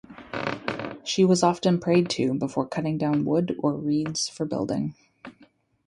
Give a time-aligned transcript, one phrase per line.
[1.03, 4.95] She was often prayed to before cutting down wood or reeds for building.